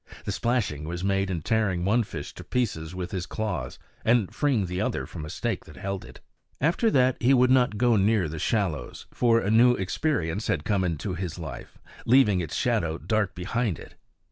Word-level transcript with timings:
The 0.25 0.31
splashing 0.31 0.85
was 0.85 1.03
made 1.03 1.29
in 1.29 1.43
tearing 1.43 1.85
one 1.85 2.01
fish 2.01 2.33
to 2.33 2.43
pieces 2.43 2.95
with 2.95 3.11
his 3.11 3.27
claws, 3.27 3.77
and 4.03 4.33
freeing 4.33 4.65
the 4.65 4.81
other 4.81 5.05
from 5.05 5.25
a 5.25 5.29
stake 5.29 5.65
that 5.65 5.75
held 5.75 6.03
it. 6.03 6.21
After 6.59 6.89
that 6.89 7.17
he 7.21 7.35
would 7.35 7.51
not 7.51 7.77
go 7.77 7.95
near 7.97 8.27
the 8.27 8.39
shallows; 8.39 9.05
for 9.13 9.39
a 9.41 9.51
new 9.51 9.75
experience 9.75 10.47
had 10.47 10.65
come 10.65 10.83
into 10.83 11.13
his 11.13 11.37
life, 11.37 11.77
leaving 12.07 12.39
its 12.41 12.55
shadow 12.55 12.97
dark 12.97 13.35
behind 13.35 13.77
it. 13.77 13.93